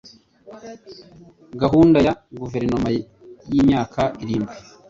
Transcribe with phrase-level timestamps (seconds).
[1.61, 2.87] gahunda ya guverinoma
[3.51, 4.55] y imyaka irindwi